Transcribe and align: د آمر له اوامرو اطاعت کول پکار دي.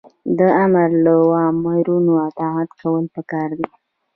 د 0.37 0.39
آمر 0.63 0.89
له 1.03 1.13
اوامرو 1.23 1.97
اطاعت 2.27 2.69
کول 2.81 3.03
پکار 3.15 3.49
دي. 3.59 3.69